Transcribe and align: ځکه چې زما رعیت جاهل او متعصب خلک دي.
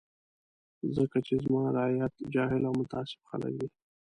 ځکه 0.95 1.17
چې 1.25 1.33
زما 1.43 1.63
رعیت 1.77 2.13
جاهل 2.33 2.61
او 2.69 2.73
متعصب 2.79 3.19
خلک 3.29 3.53
دي. 3.59 3.67